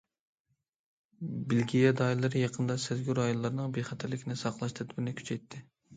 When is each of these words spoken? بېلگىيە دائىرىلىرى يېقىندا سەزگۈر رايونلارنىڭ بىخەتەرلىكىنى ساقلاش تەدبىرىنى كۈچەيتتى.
بېلگىيە 1.51 1.91
دائىرىلىرى 1.99 2.41
يېقىندا 2.43 2.77
سەزگۈر 2.87 3.21
رايونلارنىڭ 3.23 3.77
بىخەتەرلىكىنى 3.77 4.39
ساقلاش 4.45 4.75
تەدبىرىنى 4.81 5.15
كۈچەيتتى. 5.21 5.63